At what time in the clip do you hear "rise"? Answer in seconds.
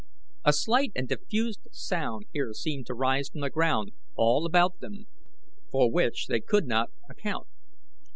2.95-3.29